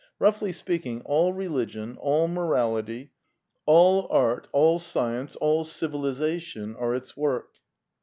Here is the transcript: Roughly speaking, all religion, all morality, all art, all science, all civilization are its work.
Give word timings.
Roughly 0.17 0.51
speaking, 0.51 1.03
all 1.05 1.31
religion, 1.31 1.95
all 1.99 2.27
morality, 2.27 3.11
all 3.67 4.07
art, 4.09 4.47
all 4.51 4.79
science, 4.79 5.35
all 5.35 5.63
civilization 5.63 6.75
are 6.75 6.95
its 6.95 7.15
work. 7.15 7.49